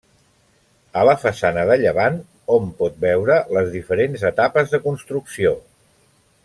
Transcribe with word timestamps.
A 1.01 1.03
la 1.07 1.13
façana 1.23 1.65
de 1.71 1.75
llevant 1.83 2.17
hom 2.55 2.73
pot 2.81 2.99
veure 3.05 3.37
les 3.59 3.71
diferents 3.77 4.27
etapes 4.31 4.75
de 4.77 4.81
construcció. 4.89 5.55